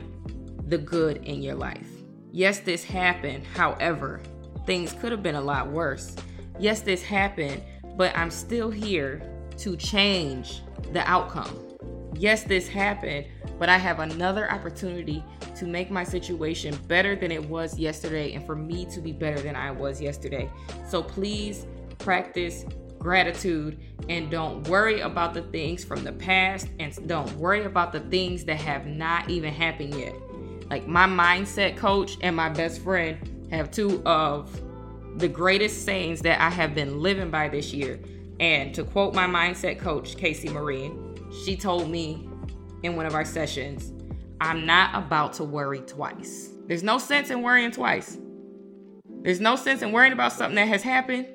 the 0.67 0.77
good 0.77 1.17
in 1.17 1.41
your 1.41 1.55
life. 1.55 1.87
Yes, 2.31 2.59
this 2.59 2.83
happened. 2.83 3.45
However, 3.45 4.21
things 4.65 4.93
could 4.93 5.11
have 5.11 5.21
been 5.21 5.35
a 5.35 5.41
lot 5.41 5.69
worse. 5.69 6.15
Yes, 6.59 6.81
this 6.81 7.03
happened, 7.03 7.61
but 7.97 8.15
I'm 8.17 8.31
still 8.31 8.69
here 8.69 9.21
to 9.57 9.75
change 9.75 10.61
the 10.93 11.01
outcome. 11.09 11.59
Yes, 12.17 12.43
this 12.43 12.67
happened, 12.67 13.25
but 13.59 13.67
I 13.67 13.77
have 13.77 13.99
another 13.99 14.49
opportunity 14.49 15.23
to 15.55 15.65
make 15.65 15.91
my 15.91 16.03
situation 16.03 16.77
better 16.87 17.15
than 17.15 17.31
it 17.31 17.43
was 17.49 17.77
yesterday 17.77 18.33
and 18.33 18.45
for 18.45 18.55
me 18.55 18.85
to 18.85 19.01
be 19.01 19.11
better 19.11 19.39
than 19.39 19.55
I 19.55 19.71
was 19.71 20.01
yesterday. 20.01 20.49
So 20.87 21.03
please 21.03 21.65
practice 21.97 22.65
gratitude 22.99 23.79
and 24.09 24.31
don't 24.31 24.67
worry 24.67 25.01
about 25.01 25.33
the 25.33 25.41
things 25.43 25.83
from 25.83 26.03
the 26.03 26.13
past 26.13 26.69
and 26.79 26.95
don't 27.07 27.31
worry 27.33 27.65
about 27.65 27.91
the 27.91 27.99
things 27.99 28.45
that 28.45 28.59
have 28.61 28.87
not 28.87 29.29
even 29.29 29.53
happened 29.53 29.93
yet. 29.95 30.15
Like 30.69 30.87
my 30.87 31.05
mindset 31.05 31.77
coach 31.77 32.17
and 32.21 32.35
my 32.35 32.49
best 32.49 32.81
friend 32.81 33.47
have 33.51 33.71
two 33.71 34.01
of 34.05 34.61
the 35.17 35.27
greatest 35.27 35.85
sayings 35.85 36.21
that 36.21 36.41
I 36.41 36.49
have 36.49 36.75
been 36.75 36.99
living 37.01 37.29
by 37.29 37.47
this 37.49 37.73
year. 37.73 37.99
And 38.39 38.73
to 38.75 38.83
quote 38.83 39.13
my 39.13 39.27
mindset 39.27 39.79
coach, 39.79 40.17
Casey 40.17 40.49
Marine, 40.49 41.15
she 41.45 41.55
told 41.55 41.89
me 41.89 42.27
in 42.83 42.95
one 42.95 43.05
of 43.05 43.15
our 43.15 43.25
sessions, 43.25 43.93
I'm 44.41 44.65
not 44.65 44.93
about 44.93 45.33
to 45.33 45.43
worry 45.43 45.79
twice. 45.79 46.49
There's 46.67 46.83
no 46.83 46.97
sense 46.97 47.29
in 47.29 47.41
worrying 47.41 47.71
twice. 47.71 48.17
There's 49.21 49.39
no 49.39 49.55
sense 49.55 49.81
in 49.81 49.91
worrying 49.91 50.13
about 50.13 50.33
something 50.33 50.55
that 50.55 50.67
has 50.67 50.83
happened 50.83 51.27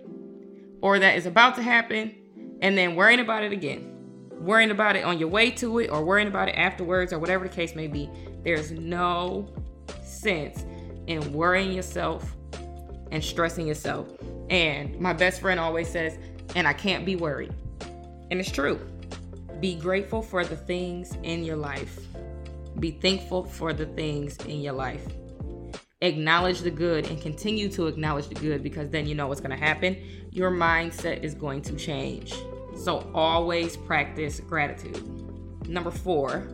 or 0.83 0.99
that 0.99 1.17
is 1.17 1.27
about 1.27 1.57
to 1.57 1.63
happen 1.63 2.15
and 2.61 2.77
then 2.77 2.95
worrying 2.95 3.21
about 3.21 3.43
it 3.43 3.53
again. 3.53 3.87
Worrying 4.41 4.71
about 4.71 4.97
it 4.97 5.05
on 5.05 5.19
your 5.19 5.29
way 5.29 5.51
to 5.53 5.79
it 5.79 5.91
or 5.91 6.05
worrying 6.05 6.29
about 6.29 6.49
it 6.49 6.53
afterwards 6.53 7.13
or 7.13 7.19
whatever 7.19 7.49
the 7.49 7.55
case 7.55 7.75
may 7.75 7.89
be. 7.89 8.11
There's 8.43 8.71
no 8.71 9.53
sense 10.03 10.65
in 11.07 11.33
worrying 11.33 11.73
yourself 11.73 12.37
and 13.11 13.23
stressing 13.23 13.67
yourself. 13.67 14.09
And 14.51 14.99
my 15.01 15.13
best 15.13 15.41
friend 15.41 15.61
always 15.61 15.89
says, 15.89 16.19
and 16.55 16.67
I 16.67 16.73
can't 16.73 17.05
be 17.05 17.17
worried. 17.17 17.53
And 18.31 18.41
it's 18.41 18.51
true. 18.51 18.81
Be 19.61 19.75
grateful 19.75 20.23
for 20.23 20.45
the 20.45 20.57
things 20.57 21.17
in 21.23 21.45
your 21.45 21.57
life. 21.57 22.01
Be 22.79 22.93
thankful 22.93 23.45
for 23.45 23.73
the 23.73 23.87
things 23.87 24.37
in 24.47 24.61
your 24.61 24.73
life. 24.73 25.07
Acknowledge 26.01 26.61
the 26.61 26.71
good 26.71 27.07
and 27.11 27.21
continue 27.21 27.69
to 27.71 27.87
acknowledge 27.87 28.29
the 28.29 28.35
good 28.35 28.63
because 28.63 28.89
then 28.89 29.07
you 29.07 29.15
know 29.15 29.27
what's 29.27 29.41
going 29.41 29.51
to 29.51 29.65
happen. 29.65 29.97
Your 30.31 30.51
mindset 30.51 31.23
is 31.23 31.35
going 31.35 31.63
to 31.63 31.77
change. 31.77 32.35
So 32.77 33.11
always 33.15 33.77
practice 33.77 34.41
gratitude. 34.41 35.69
Number 35.69 35.91
four, 35.91 36.49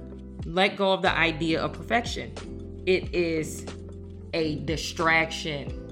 let 0.45 0.77
go 0.77 0.93
of 0.93 1.03
the 1.03 1.13
idea 1.13 1.63
of 1.63 1.73
perfection. 1.73 2.33
It 2.87 3.15
is 3.15 3.67
a 4.35 4.57
distraction 4.65 5.86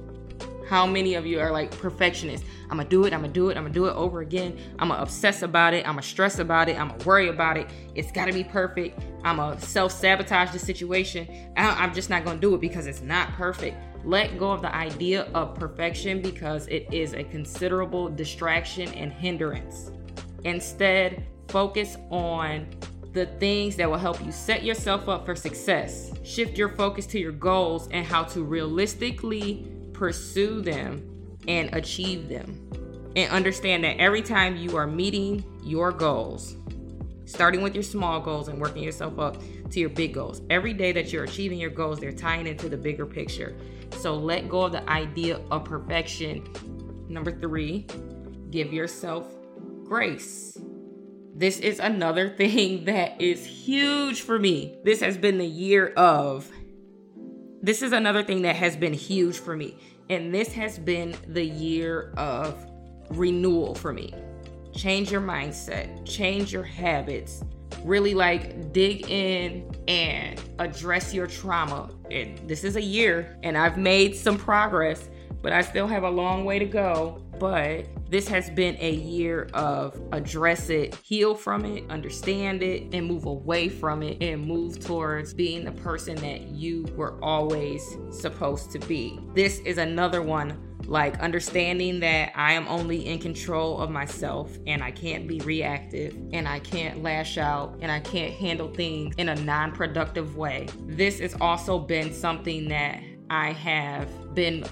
how 0.69 0.87
many 0.87 1.15
of 1.15 1.27
you 1.27 1.41
are 1.41 1.51
like 1.51 1.71
perfectionists? 1.79 2.47
I'm 2.71 2.79
gonna 2.79 2.89
do 2.89 3.05
it, 3.05 3.13
I'm 3.13 3.21
gonna 3.21 3.33
do 3.33 3.51
it, 3.51 3.57
I'm 3.57 3.65
gonna 3.65 3.75
do 3.75 3.87
it 3.87 3.95
over 3.95 4.21
again. 4.21 4.59
I'm 4.79 4.89
gonna 4.89 5.03
obsess 5.03 5.43
about 5.43 5.75
it, 5.75 5.87
I'm 5.87 5.93
gonna 5.93 6.03
stress 6.03 6.39
about 6.39 6.69
it, 6.69 6.79
I'm 6.79 6.89
gonna 6.89 7.05
worry 7.05 7.29
about 7.29 7.57
it. 7.57 7.69
It's 7.95 8.11
gotta 8.11 8.33
be 8.33 8.45
perfect. 8.45 9.01
I'm 9.25 9.37
gonna 9.37 9.61
self 9.61 9.93
sabotage 9.93 10.51
the 10.51 10.59
situation. 10.59 11.29
I'm 11.57 11.93
just 11.95 12.11
not 12.11 12.25
gonna 12.25 12.41
do 12.41 12.55
it 12.55 12.61
because 12.61 12.87
it's 12.87 13.03
not 13.03 13.33
perfect. 13.33 13.77
Let 14.05 14.39
go 14.39 14.53
of 14.53 14.63
the 14.63 14.75
idea 14.75 15.23
of 15.35 15.55
perfection 15.55 16.21
because 16.21 16.67
it 16.69 16.93
is 16.93 17.15
a 17.15 17.25
considerable 17.25 18.09
distraction 18.09 18.89
and 18.95 19.13
hindrance. 19.13 19.91
Instead, 20.45 21.25
focus 21.49 21.97
on 22.11 22.67
the 23.13 23.27
things 23.39 23.77
that 23.77 23.89
will 23.89 23.97
help 23.97 24.23
you 24.25 24.33
set 24.33 24.65
yourself 24.65 25.09
up 25.09 25.25
for 25.25 25.37
success. 25.37 26.13
Shift 26.25 26.59
your 26.59 26.69
focus 26.71 27.07
to 27.07 27.19
your 27.19 27.33
goals 27.33 27.89
and 27.93 28.05
how 28.05 28.25
to 28.25 28.43
realistically 28.43 29.71
pursue 29.95 30.61
them 30.61 31.39
and 31.49 31.75
achieve 31.75 32.29
them. 32.29 32.61
And 33.17 33.31
understand 33.31 33.85
that 33.85 33.99
every 33.99 34.23
time 34.23 34.57
you 34.57 34.77
are 34.77 34.87
meeting 34.87 35.45
your 35.63 35.93
goals, 35.93 36.57
starting 37.27 37.63
with 37.63 37.75
your 37.75 37.85
small 37.85 38.21
goals 38.21 38.49
and 38.49 38.61
working 38.61 38.83
yourself 38.83 39.19
up 39.19 39.41
to 39.71 39.81
your 39.81 39.89
big 39.89 40.13
goals, 40.13 40.43
every 40.51 40.75
day 40.75 40.93
that 40.93 41.13
you're 41.13 41.25
achieving 41.25 41.59
your 41.59 41.71
goals, 41.71 42.01
they're 42.01 42.13
tying 42.13 42.47
into 42.47 42.69
the 42.69 42.77
bigger 42.77 43.07
picture. 43.07 43.57
So 43.99 44.15
let 44.17 44.49
go 44.49 44.63
of 44.63 44.73
the 44.73 44.89
idea 44.91 45.41
of 45.51 45.65
perfection. 45.65 46.45
Number 47.09 47.31
three, 47.31 47.87
give 48.51 48.73
yourself 48.73 49.29
grace. 49.85 50.59
This 51.37 51.61
is 51.61 51.79
another 51.79 52.29
thing 52.37 52.85
that 52.87 53.21
is 53.21 53.47
huge 53.47 54.23
for 54.23 54.39
me. 54.39 54.77
This 54.85 55.01
has 55.01 55.17
been 55.17 55.39
the 55.39 55.47
year 55.47 55.89
of 55.97 56.51
this 57.65 57.81
is 57.81 57.93
another 57.93 58.23
thing 58.23 58.43
that 58.43 58.57
has 58.57 58.77
been 58.77 58.93
huge 58.93 59.39
for 59.39 59.57
me. 59.57 59.75
And 60.11 60.35
this 60.35 60.53
has 60.53 60.79
been 60.79 61.17
the 61.29 61.43
year 61.43 62.13
of 62.19 62.63
renewal 63.09 63.75
for 63.75 63.91
me. 63.91 64.13
Change 64.75 65.11
your 65.11 65.23
mindset, 65.23 66.07
change 66.07 66.53
your 66.53 66.63
habits, 66.63 67.43
really 67.83 68.13
like 68.13 68.71
dig 68.75 69.09
in 69.09 69.75
and 69.89 70.39
address 70.59 71.15
your 71.15 71.27
trauma. 71.27 71.89
And 72.11 72.39
this 72.47 72.65
is 72.65 72.77
a 72.77 72.83
year, 72.83 73.39
and 73.43 73.57
I've 73.57 73.79
made 73.79 74.15
some 74.15 74.37
progress, 74.37 75.09
but 75.45 75.53
I 75.53 75.61
still 75.61 75.87
have 75.87 76.05
a 76.05 76.11
long 76.11 76.47
way 76.47 76.59
to 76.59 76.65
go. 76.65 77.21
But 77.39 77.87
this 78.09 78.27
has 78.29 78.49
been 78.49 78.79
a 78.81 78.93
year 78.93 79.51
of 79.53 80.01
address 80.13 80.71
it, 80.71 80.95
heal 81.03 81.35
from 81.35 81.67
it, 81.67 81.85
understand 81.91 82.63
it, 82.63 82.95
and 82.95 83.07
move 83.07 83.27
away 83.27 83.69
from 83.69 84.03
it 84.03 84.23
and 84.23 84.47
move 84.47 84.81
towards 84.81 85.35
being 85.35 85.65
the 85.67 85.73
person 85.73 86.17
that 86.17 86.43
you 86.49 86.85
were 86.97 87.23
always 87.23 87.97
supposed 88.11 88.71
to 88.71 88.79
be. 88.79 89.21
This 89.35 89.59
is 89.61 89.77
another 89.77 90.23
one 90.23 90.59
like 90.87 91.19
understanding 91.21 92.01
that 92.01 92.33
I 92.35 92.53
am 92.53 92.67
only 92.69 93.07
in 93.07 93.19
control 93.19 93.81
of 93.81 93.91
myself 93.91 94.57
and 94.67 94.83
I 94.83 94.91
can't 94.93 95.27
be 95.27 95.41
reactive 95.41 96.17
and 96.33 96.49
I 96.49 96.61
can't 96.61 97.03
lash 97.03 97.37
out 97.37 97.79
and 97.81 97.91
I 97.93 98.01
can't 98.01 98.33
handle 98.33 98.69
things 98.69 99.15
in 99.19 99.29
a 99.29 99.35
non 99.35 99.73
productive 99.73 100.37
way. 100.37 100.69
This 100.87 101.21
has 101.21 101.35
also 101.41 101.79
been 101.79 102.15
something 102.15 102.69
that 102.69 103.03
I 103.31 103.53
have 103.53 104.35
been 104.35 104.65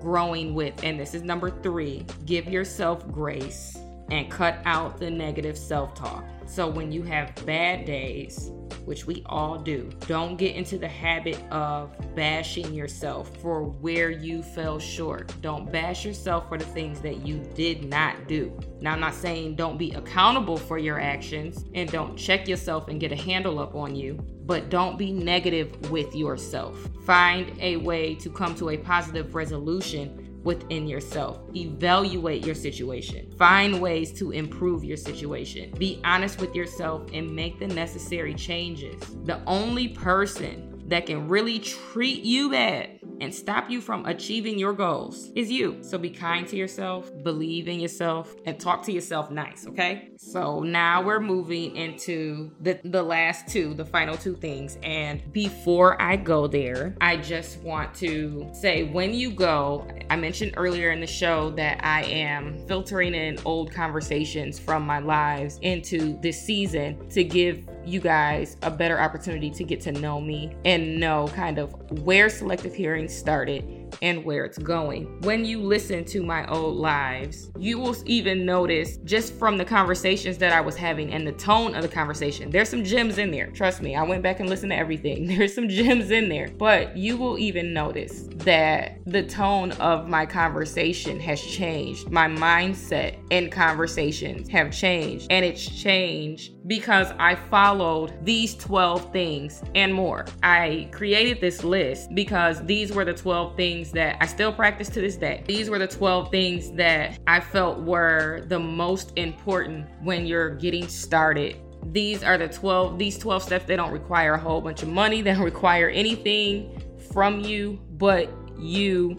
growing 0.00 0.54
with. 0.54 0.82
And 0.82 0.98
this 0.98 1.14
is 1.14 1.22
number 1.22 1.50
three 1.50 2.04
give 2.24 2.48
yourself 2.48 3.06
grace 3.10 3.78
and 4.10 4.30
cut 4.30 4.58
out 4.64 4.98
the 4.98 5.10
negative 5.10 5.58
self 5.58 5.94
talk. 5.94 6.24
So 6.46 6.68
when 6.68 6.92
you 6.92 7.02
have 7.02 7.34
bad 7.44 7.84
days, 7.84 8.52
which 8.84 9.04
we 9.04 9.24
all 9.26 9.58
do, 9.58 9.90
don't 10.06 10.36
get 10.36 10.54
into 10.54 10.78
the 10.78 10.88
habit 10.88 11.42
of 11.50 11.90
bashing 12.14 12.72
yourself 12.72 13.36
for 13.38 13.64
where 13.64 14.10
you 14.10 14.42
fell 14.42 14.78
short. 14.78 15.32
Don't 15.42 15.70
bash 15.70 16.04
yourself 16.04 16.48
for 16.48 16.56
the 16.56 16.64
things 16.64 17.00
that 17.00 17.26
you 17.26 17.38
did 17.54 17.84
not 17.84 18.28
do. 18.28 18.56
Now, 18.80 18.92
I'm 18.92 19.00
not 19.00 19.14
saying 19.14 19.56
don't 19.56 19.76
be 19.76 19.92
accountable 19.92 20.56
for 20.56 20.78
your 20.78 21.00
actions 21.00 21.64
and 21.74 21.90
don't 21.90 22.16
check 22.16 22.46
yourself 22.46 22.86
and 22.86 23.00
get 23.00 23.10
a 23.10 23.16
handle 23.16 23.58
up 23.58 23.74
on 23.74 23.96
you, 23.96 24.14
but 24.44 24.70
don't 24.70 24.96
be 24.96 25.12
negative 25.12 25.90
with 25.90 26.14
yourself. 26.14 26.78
Find 27.06 27.56
a 27.60 27.76
way 27.76 28.16
to 28.16 28.28
come 28.28 28.56
to 28.56 28.70
a 28.70 28.76
positive 28.76 29.36
resolution 29.36 30.40
within 30.42 30.88
yourself. 30.88 31.38
Evaluate 31.54 32.44
your 32.44 32.56
situation. 32.56 33.32
Find 33.38 33.80
ways 33.80 34.12
to 34.14 34.32
improve 34.32 34.82
your 34.82 34.96
situation. 34.96 35.72
Be 35.78 36.00
honest 36.04 36.40
with 36.40 36.52
yourself 36.54 37.08
and 37.12 37.34
make 37.34 37.60
the 37.60 37.68
necessary 37.68 38.34
changes. 38.34 39.00
The 39.22 39.40
only 39.46 39.86
person 39.88 40.65
that 40.88 41.06
can 41.06 41.28
really 41.28 41.58
treat 41.58 42.22
you 42.22 42.50
bad 42.50 43.00
and 43.20 43.34
stop 43.34 43.70
you 43.70 43.80
from 43.80 44.04
achieving 44.06 44.58
your 44.58 44.72
goals 44.72 45.30
is 45.34 45.50
you. 45.50 45.78
So 45.80 45.98
be 45.98 46.10
kind 46.10 46.46
to 46.48 46.56
yourself, 46.56 47.10
believe 47.22 47.68
in 47.68 47.80
yourself, 47.80 48.34
and 48.44 48.58
talk 48.58 48.82
to 48.84 48.92
yourself 48.92 49.30
nice, 49.30 49.66
okay? 49.66 50.10
So 50.16 50.60
now 50.60 51.02
we're 51.02 51.20
moving 51.20 51.74
into 51.76 52.50
the, 52.60 52.78
the 52.84 53.02
last 53.02 53.48
two, 53.48 53.74
the 53.74 53.84
final 53.84 54.16
two 54.16 54.36
things. 54.36 54.78
And 54.82 55.32
before 55.32 56.00
I 56.00 56.16
go 56.16 56.46
there, 56.46 56.94
I 57.00 57.16
just 57.16 57.58
want 57.60 57.94
to 57.96 58.48
say 58.52 58.84
when 58.84 59.14
you 59.14 59.30
go, 59.30 59.88
I 60.10 60.16
mentioned 60.16 60.54
earlier 60.56 60.90
in 60.90 61.00
the 61.00 61.06
show 61.06 61.50
that 61.52 61.84
I 61.84 62.04
am 62.04 62.58
filtering 62.66 63.14
in 63.14 63.38
old 63.44 63.72
conversations 63.72 64.58
from 64.58 64.84
my 64.84 64.98
lives 64.98 65.58
into 65.62 66.18
this 66.20 66.40
season 66.40 67.08
to 67.10 67.24
give 67.24 67.66
you 67.86 68.00
guys 68.00 68.56
a 68.62 68.70
better 68.70 69.00
opportunity 69.00 69.50
to 69.50 69.64
get 69.64 69.80
to 69.82 69.92
know 69.92 70.20
me 70.20 70.52
and 70.64 70.98
know 70.98 71.28
kind 71.28 71.58
of 71.58 71.72
where 72.02 72.28
selective 72.28 72.74
hearing 72.74 73.08
started 73.08 73.86
and 74.02 74.24
where 74.24 74.44
it's 74.44 74.58
going. 74.58 75.20
When 75.22 75.44
you 75.44 75.62
listen 75.62 76.04
to 76.06 76.22
my 76.22 76.46
old 76.48 76.76
lives, 76.76 77.50
you 77.58 77.78
will 77.78 77.96
even 78.04 78.44
notice 78.44 78.98
just 79.04 79.34
from 79.34 79.56
the 79.56 79.64
conversations 79.64 80.38
that 80.38 80.52
I 80.52 80.60
was 80.60 80.76
having 80.76 81.12
and 81.12 81.26
the 81.26 81.32
tone 81.32 81.74
of 81.74 81.82
the 81.82 81.88
conversation, 81.88 82.50
there's 82.50 82.68
some 82.68 82.84
gems 82.84 83.18
in 83.18 83.30
there. 83.30 83.46
Trust 83.48 83.82
me, 83.82 83.96
I 83.96 84.02
went 84.02 84.22
back 84.22 84.40
and 84.40 84.48
listened 84.48 84.72
to 84.72 84.76
everything. 84.76 85.26
There's 85.36 85.54
some 85.54 85.68
gems 85.68 86.10
in 86.10 86.28
there. 86.28 86.48
But 86.56 86.96
you 86.96 87.16
will 87.16 87.38
even 87.38 87.72
notice 87.72 88.28
that 88.36 88.98
the 89.06 89.22
tone 89.22 89.72
of 89.72 90.08
my 90.08 90.26
conversation 90.26 91.20
has 91.20 91.40
changed. 91.40 92.10
My 92.10 92.26
mindset 92.26 93.18
and 93.30 93.52
conversations 93.52 94.48
have 94.48 94.72
changed. 94.72 95.26
And 95.30 95.44
it's 95.44 95.64
changed 95.64 96.55
because 96.66 97.12
I 97.18 97.36
followed 97.36 98.12
these 98.24 98.54
12 98.56 99.12
things 99.12 99.62
and 99.74 99.94
more. 99.94 100.26
I 100.42 100.88
created 100.90 101.40
this 101.40 101.62
list 101.62 102.14
because 102.14 102.64
these 102.64 102.92
were 102.92 103.04
the 103.04 103.14
12 103.14 103.56
things 103.56 103.92
that 103.92 104.16
I 104.20 104.26
still 104.26 104.52
practice 104.52 104.88
to 104.90 105.00
this 105.00 105.16
day. 105.16 105.44
These 105.46 105.70
were 105.70 105.78
the 105.78 105.86
12 105.86 106.30
things 106.30 106.72
that 106.72 107.18
I 107.26 107.40
felt 107.40 107.80
were 107.80 108.44
the 108.48 108.58
most 108.58 109.12
important 109.16 109.86
when 110.02 110.26
you're 110.26 110.50
getting 110.56 110.88
started 110.88 111.56
these 111.92 112.24
are 112.24 112.36
the 112.36 112.48
12 112.48 112.98
these 112.98 113.16
12 113.16 113.44
steps 113.44 113.64
they 113.66 113.76
don't 113.76 113.92
require 113.92 114.34
a 114.34 114.38
whole 114.38 114.60
bunch 114.60 114.82
of 114.82 114.88
money 114.88 115.22
they 115.22 115.32
don't 115.32 115.42
require 115.42 115.88
anything 115.88 116.82
from 117.12 117.38
you 117.40 117.78
but 117.92 118.28
you 118.58 119.14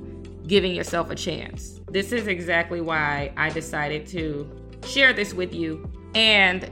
giving 0.47 0.75
yourself 0.75 1.09
a 1.09 1.15
chance 1.15 1.79
this 1.91 2.11
is 2.11 2.27
exactly 2.27 2.81
why 2.81 3.31
i 3.37 3.49
decided 3.49 4.05
to 4.05 4.49
share 4.85 5.13
this 5.13 5.33
with 5.33 5.53
you 5.53 5.89
and 6.13 6.69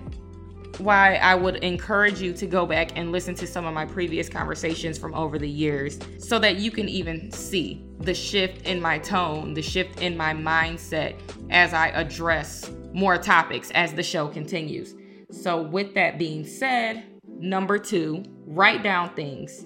why 0.79 1.15
I 1.15 1.35
would 1.35 1.57
encourage 1.57 2.21
you 2.21 2.33
to 2.33 2.45
go 2.45 2.65
back 2.65 2.97
and 2.97 3.11
listen 3.11 3.35
to 3.35 3.47
some 3.47 3.65
of 3.65 3.73
my 3.73 3.85
previous 3.85 4.29
conversations 4.29 4.97
from 4.97 5.13
over 5.13 5.37
the 5.37 5.49
years 5.49 5.99
so 6.17 6.39
that 6.39 6.57
you 6.57 6.71
can 6.71 6.89
even 6.89 7.31
see 7.31 7.85
the 7.99 8.13
shift 8.13 8.67
in 8.67 8.81
my 8.81 8.99
tone, 8.99 9.53
the 9.53 9.61
shift 9.61 10.01
in 10.01 10.17
my 10.17 10.33
mindset 10.33 11.15
as 11.49 11.73
I 11.73 11.89
address 11.89 12.69
more 12.93 13.17
topics 13.17 13.71
as 13.71 13.93
the 13.93 14.03
show 14.03 14.27
continues. 14.27 14.95
So, 15.31 15.61
with 15.61 15.93
that 15.95 16.17
being 16.17 16.45
said, 16.45 17.03
number 17.27 17.77
two, 17.77 18.23
write 18.45 18.83
down 18.83 19.13
things, 19.15 19.65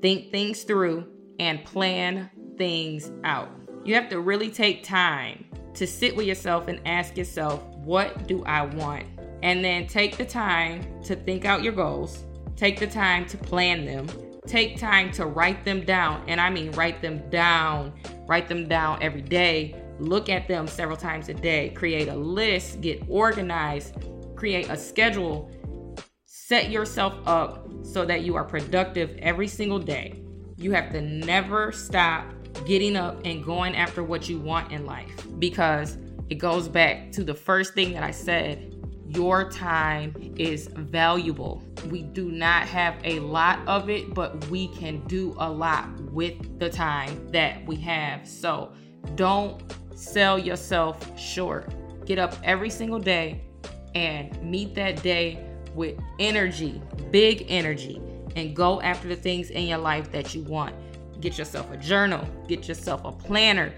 think 0.00 0.30
things 0.30 0.62
through, 0.62 1.06
and 1.38 1.64
plan 1.64 2.30
things 2.56 3.10
out. 3.24 3.48
You 3.84 3.94
have 3.94 4.08
to 4.10 4.20
really 4.20 4.50
take 4.50 4.84
time 4.84 5.44
to 5.74 5.86
sit 5.86 6.14
with 6.14 6.26
yourself 6.26 6.68
and 6.68 6.80
ask 6.84 7.16
yourself, 7.16 7.64
what 7.76 8.26
do 8.26 8.44
I 8.44 8.62
want? 8.62 9.06
And 9.42 9.64
then 9.64 9.86
take 9.86 10.16
the 10.16 10.24
time 10.24 11.02
to 11.04 11.14
think 11.14 11.44
out 11.44 11.62
your 11.62 11.72
goals, 11.72 12.24
take 12.56 12.78
the 12.80 12.86
time 12.86 13.26
to 13.26 13.36
plan 13.36 13.84
them, 13.84 14.08
take 14.46 14.78
time 14.78 15.12
to 15.12 15.26
write 15.26 15.64
them 15.64 15.84
down. 15.84 16.24
And 16.26 16.40
I 16.40 16.50
mean, 16.50 16.72
write 16.72 17.00
them 17.02 17.28
down, 17.30 17.92
write 18.26 18.48
them 18.48 18.66
down 18.68 19.02
every 19.02 19.22
day, 19.22 19.76
look 19.98 20.28
at 20.28 20.48
them 20.48 20.66
several 20.66 20.96
times 20.96 21.28
a 21.28 21.34
day, 21.34 21.70
create 21.70 22.08
a 22.08 22.16
list, 22.16 22.80
get 22.80 23.02
organized, 23.08 23.94
create 24.34 24.68
a 24.70 24.76
schedule, 24.76 25.50
set 26.24 26.70
yourself 26.70 27.14
up 27.26 27.68
so 27.82 28.04
that 28.04 28.22
you 28.22 28.34
are 28.36 28.44
productive 28.44 29.16
every 29.18 29.48
single 29.48 29.78
day. 29.78 30.22
You 30.56 30.72
have 30.72 30.90
to 30.92 31.00
never 31.00 31.72
stop 31.72 32.26
getting 32.66 32.96
up 32.96 33.20
and 33.24 33.44
going 33.44 33.76
after 33.76 34.02
what 34.02 34.28
you 34.28 34.38
want 34.38 34.72
in 34.72 34.86
life 34.86 35.26
because 35.38 35.98
it 36.28 36.36
goes 36.36 36.68
back 36.68 37.12
to 37.12 37.24
the 37.24 37.34
first 37.34 37.74
thing 37.74 37.92
that 37.92 38.02
I 38.02 38.10
said 38.10 38.74
your 39.08 39.50
time 39.50 40.14
is 40.36 40.68
valuable. 40.68 41.62
We 41.90 42.02
do 42.02 42.30
not 42.30 42.68
have 42.68 42.94
a 43.04 43.20
lot 43.20 43.66
of 43.66 43.88
it, 43.88 44.12
but 44.12 44.46
we 44.48 44.68
can 44.68 45.00
do 45.06 45.34
a 45.38 45.50
lot 45.50 45.88
with 46.12 46.58
the 46.58 46.68
time 46.68 47.30
that 47.32 47.64
we 47.66 47.76
have. 47.76 48.28
So 48.28 48.72
don't 49.14 49.62
sell 49.94 50.38
yourself 50.38 51.18
short. 51.18 51.72
Get 52.04 52.18
up 52.18 52.34
every 52.44 52.68
single 52.68 52.98
day 52.98 53.42
and 53.94 54.40
meet 54.42 54.74
that 54.74 55.02
day 55.02 55.42
with 55.74 55.98
energy, 56.18 56.82
big 57.10 57.46
energy, 57.48 58.02
and 58.36 58.54
go 58.54 58.80
after 58.82 59.08
the 59.08 59.16
things 59.16 59.50
in 59.50 59.66
your 59.66 59.78
life 59.78 60.12
that 60.12 60.34
you 60.34 60.42
want. 60.42 60.74
Get 61.20 61.38
yourself 61.38 61.70
a 61.72 61.78
journal, 61.78 62.28
get 62.46 62.68
yourself 62.68 63.04
a 63.04 63.12
planner, 63.12 63.72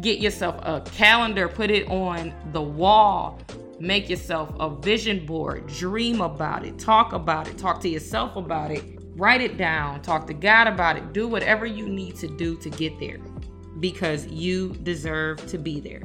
get 0.00 0.18
yourself 0.18 0.56
a 0.62 0.80
calendar, 0.80 1.48
put 1.48 1.70
it 1.70 1.88
on 1.88 2.34
the 2.52 2.60
wall 2.60 3.38
Make 3.82 4.08
yourself 4.08 4.54
a 4.60 4.70
vision 4.70 5.26
board. 5.26 5.66
Dream 5.66 6.20
about 6.20 6.64
it. 6.64 6.78
Talk 6.78 7.12
about 7.12 7.48
it. 7.48 7.58
Talk 7.58 7.80
to 7.80 7.88
yourself 7.88 8.36
about 8.36 8.70
it. 8.70 8.84
Write 9.16 9.40
it 9.40 9.56
down. 9.56 10.00
Talk 10.02 10.28
to 10.28 10.34
God 10.34 10.68
about 10.68 10.96
it. 10.96 11.12
Do 11.12 11.26
whatever 11.26 11.66
you 11.66 11.88
need 11.88 12.14
to 12.18 12.28
do 12.28 12.54
to 12.58 12.70
get 12.70 13.00
there 13.00 13.18
because 13.80 14.28
you 14.28 14.68
deserve 14.84 15.44
to 15.48 15.58
be 15.58 15.80
there. 15.80 16.04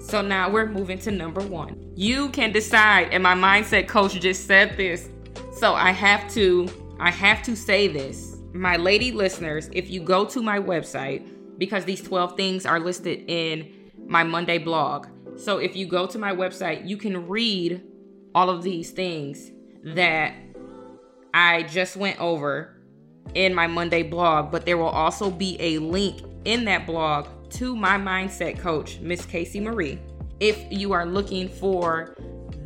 So 0.00 0.20
now 0.20 0.50
we're 0.50 0.66
moving 0.66 0.98
to 0.98 1.12
number 1.12 1.42
one. 1.42 1.92
You 1.94 2.28
can 2.30 2.50
decide, 2.50 3.10
and 3.12 3.22
my 3.22 3.36
mindset 3.36 3.86
coach 3.86 4.18
just 4.18 4.48
said 4.48 4.76
this. 4.76 5.08
So 5.52 5.74
I 5.74 5.92
have 5.92 6.28
to, 6.32 6.68
I 6.98 7.12
have 7.12 7.40
to 7.44 7.54
say 7.54 7.86
this. 7.86 8.38
My 8.52 8.76
lady 8.76 9.12
listeners, 9.12 9.70
if 9.72 9.88
you 9.88 10.00
go 10.00 10.24
to 10.24 10.42
my 10.42 10.58
website, 10.58 11.24
because 11.56 11.84
these 11.84 12.02
12 12.02 12.36
things 12.36 12.66
are 12.66 12.80
listed 12.80 13.30
in 13.30 13.92
my 14.08 14.24
Monday 14.24 14.58
blog, 14.58 15.06
so 15.42 15.58
if 15.58 15.74
you 15.74 15.86
go 15.86 16.06
to 16.06 16.18
my 16.18 16.32
website, 16.32 16.86
you 16.88 16.96
can 16.96 17.26
read 17.26 17.82
all 18.34 18.48
of 18.48 18.62
these 18.62 18.90
things 18.92 19.50
that 19.82 20.34
I 21.34 21.64
just 21.64 21.96
went 21.96 22.20
over 22.20 22.76
in 23.34 23.54
my 23.54 23.66
Monday 23.66 24.02
blog, 24.02 24.52
but 24.52 24.64
there 24.64 24.78
will 24.78 24.86
also 24.86 25.30
be 25.30 25.56
a 25.58 25.78
link 25.78 26.22
in 26.44 26.64
that 26.66 26.86
blog 26.86 27.26
to 27.50 27.74
my 27.74 27.96
mindset 27.98 28.58
coach, 28.58 29.00
Miss 29.00 29.24
Casey 29.24 29.58
Marie. 29.58 29.98
If 30.38 30.64
you 30.70 30.92
are 30.92 31.06
looking 31.06 31.48
for 31.48 32.16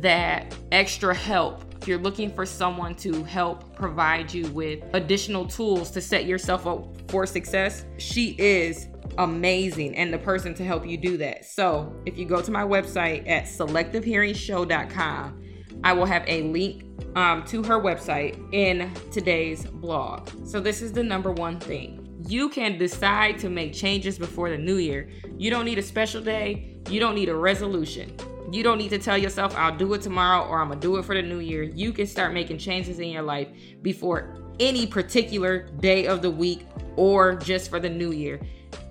that 0.01 0.55
extra 0.71 1.15
help, 1.15 1.63
if 1.81 1.87
you're 1.87 1.97
looking 1.99 2.33
for 2.33 2.45
someone 2.45 2.95
to 2.95 3.23
help 3.23 3.75
provide 3.75 4.33
you 4.33 4.47
with 4.51 4.83
additional 4.93 5.45
tools 5.45 5.91
to 5.91 6.01
set 6.01 6.25
yourself 6.25 6.65
up 6.65 6.87
for 7.09 7.25
success, 7.25 7.85
she 7.97 8.35
is 8.39 8.87
amazing 9.17 9.95
and 9.95 10.13
the 10.13 10.17
person 10.17 10.53
to 10.55 10.63
help 10.63 10.85
you 10.87 10.97
do 10.97 11.17
that. 11.17 11.45
So, 11.45 11.95
if 12.05 12.17
you 12.17 12.25
go 12.25 12.41
to 12.41 12.51
my 12.51 12.63
website 12.63 13.27
at 13.29 13.45
selectivehearingshow.com, 13.45 15.43
I 15.83 15.93
will 15.93 16.05
have 16.05 16.23
a 16.27 16.41
link 16.43 16.83
um, 17.15 17.45
to 17.45 17.61
her 17.63 17.79
website 17.79 18.53
in 18.53 18.91
today's 19.11 19.65
blog. 19.65 20.29
So, 20.45 20.59
this 20.59 20.81
is 20.81 20.91
the 20.91 21.03
number 21.03 21.31
one 21.31 21.59
thing. 21.59 22.03
You 22.27 22.49
can 22.49 22.77
decide 22.77 23.39
to 23.39 23.49
make 23.49 23.73
changes 23.73 24.19
before 24.19 24.49
the 24.49 24.57
new 24.57 24.77
year. 24.77 25.09
You 25.37 25.49
don't 25.49 25.65
need 25.65 25.77
a 25.77 25.83
special 25.83 26.21
day, 26.21 26.77
you 26.89 26.99
don't 26.99 27.15
need 27.15 27.29
a 27.29 27.35
resolution. 27.35 28.13
You 28.51 28.63
don't 28.63 28.77
need 28.77 28.89
to 28.89 28.99
tell 28.99 29.17
yourself, 29.17 29.55
I'll 29.57 29.75
do 29.75 29.93
it 29.93 30.01
tomorrow 30.01 30.47
or 30.47 30.61
I'm 30.61 30.69
gonna 30.69 30.79
do 30.79 30.97
it 30.97 31.05
for 31.05 31.15
the 31.15 31.21
new 31.21 31.39
year. 31.39 31.63
You 31.63 31.91
can 31.91 32.07
start 32.07 32.33
making 32.33 32.57
changes 32.57 32.99
in 32.99 33.09
your 33.09 33.23
life 33.23 33.49
before 33.81 34.37
any 34.59 34.87
particular 34.87 35.67
day 35.79 36.07
of 36.07 36.21
the 36.21 36.31
week 36.31 36.65
or 36.95 37.35
just 37.35 37.69
for 37.69 37.79
the 37.79 37.89
new 37.89 38.11
year 38.11 38.39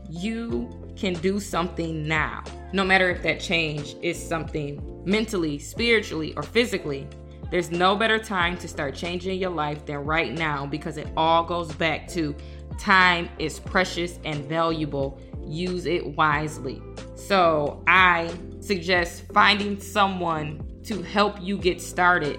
you 0.09 0.69
can 0.97 1.15
do 1.15 1.41
something 1.41 2.07
now. 2.07 2.43
No 2.73 2.85
matter 2.85 3.11
if 3.11 3.23
that 3.23 3.41
change 3.41 3.97
is 4.03 4.23
something 4.23 5.03
mentally, 5.05 5.59
spiritually, 5.59 6.35
or 6.37 6.43
physically, 6.43 7.07
there's 7.51 7.71
no 7.71 7.95
better 7.95 8.19
time 8.19 8.57
to 8.59 8.69
start 8.69 8.95
changing 8.95 9.39
your 9.39 9.51
life 9.51 9.85
than 9.87 9.99
right 9.99 10.33
now 10.33 10.67
because 10.67 10.97
it 10.97 11.09
all 11.17 11.45
goes 11.45 11.73
back 11.73 12.09
to 12.09 12.35
time 12.79 13.29
is 13.39 13.61
precious 13.61 14.19
and 14.25 14.45
valuable. 14.47 15.21
Use 15.47 15.87
it 15.87 16.17
wisely. 16.17 16.83
So, 17.15 17.83
I 17.87 18.33
suggest 18.61 19.25
finding 19.33 19.81
someone 19.81 20.81
to 20.85 21.03
help 21.03 21.41
you 21.41 21.57
get 21.57 21.81
started 21.81 22.39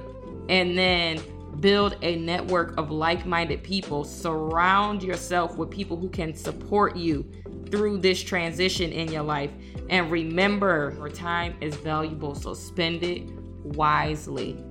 and 0.49 0.77
then 0.77 1.21
build 1.59 1.97
a 2.01 2.15
network 2.17 2.77
of 2.77 2.91
like 2.91 3.25
minded 3.25 3.63
people. 3.63 4.03
Surround 4.03 5.03
yourself 5.03 5.57
with 5.57 5.71
people 5.71 5.97
who 5.97 6.09
can 6.09 6.35
support 6.35 6.95
you 6.95 7.29
through 7.69 7.97
this 7.97 8.21
transition 8.21 8.91
in 8.91 9.11
your 9.11 9.23
life. 9.23 9.51
And 9.89 10.11
remember, 10.11 10.93
your 10.97 11.09
time 11.09 11.55
is 11.61 11.75
valuable, 11.75 12.35
so 12.35 12.53
spend 12.53 13.03
it 13.03 13.29
wisely. 13.63 14.63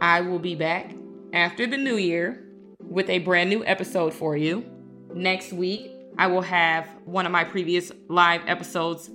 I 0.00 0.20
will 0.20 0.38
be 0.38 0.54
back 0.54 0.92
after 1.32 1.66
the 1.66 1.76
new 1.76 1.96
year 1.96 2.46
with 2.78 3.08
a 3.08 3.18
brand 3.20 3.50
new 3.50 3.64
episode 3.64 4.12
for 4.12 4.36
you. 4.36 4.64
Next 5.14 5.52
week, 5.52 5.90
I 6.18 6.26
will 6.26 6.42
have 6.42 6.88
one 7.04 7.26
of 7.26 7.32
my 7.32 7.44
previous 7.44 7.92
live 8.08 8.42
episodes 8.46 9.10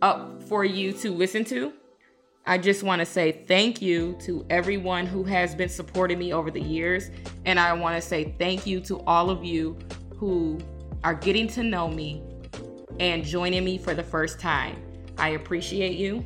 up 0.00 0.42
for 0.44 0.64
you 0.64 0.92
to 0.94 1.12
listen 1.12 1.44
to. 1.46 1.72
I 2.46 2.58
just 2.58 2.82
want 2.82 3.00
to 3.00 3.06
say 3.06 3.44
thank 3.46 3.82
you 3.82 4.16
to 4.20 4.46
everyone 4.48 5.04
who 5.04 5.24
has 5.24 5.54
been 5.54 5.68
supporting 5.68 6.18
me 6.18 6.32
over 6.32 6.50
the 6.50 6.60
years. 6.60 7.10
And 7.44 7.58
I 7.58 7.72
want 7.72 8.00
to 8.00 8.06
say 8.06 8.34
thank 8.38 8.66
you 8.66 8.80
to 8.82 9.00
all 9.00 9.30
of 9.30 9.44
you 9.44 9.76
who 10.16 10.58
are 11.02 11.14
getting 11.14 11.48
to 11.48 11.62
know 11.62 11.88
me 11.88 12.22
and 13.00 13.24
joining 13.24 13.64
me 13.64 13.78
for 13.78 13.94
the 13.94 14.02
first 14.02 14.40
time. 14.40 14.80
I 15.18 15.30
appreciate 15.30 15.96
you. 15.96 16.24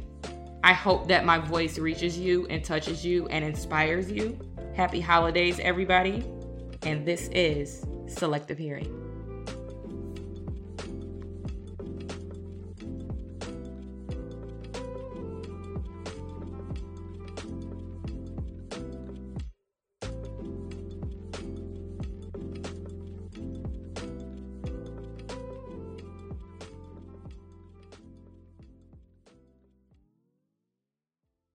I 0.62 0.74
hope 0.74 1.08
that 1.08 1.24
my 1.24 1.38
voice 1.38 1.78
reaches 1.78 2.18
you 2.18 2.46
and 2.48 2.62
touches 2.62 3.04
you 3.04 3.26
and 3.28 3.44
inspires 3.44 4.12
you. 4.12 4.38
Happy 4.76 5.00
holidays, 5.00 5.58
everybody. 5.58 6.24
And 6.82 7.06
this 7.06 7.28
is 7.28 7.84
Selective 8.06 8.58
Hearing. 8.58 9.09